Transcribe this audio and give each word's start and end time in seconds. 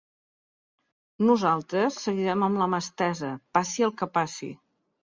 Nosaltres 1.27 2.01
seguirem 2.07 2.49
amb 2.49 2.63
la 2.63 2.71
mà 2.73 2.83
estesa, 2.87 3.31
passi 3.59 3.91
el 3.91 3.97
que 4.03 4.15
passi. 4.19 4.53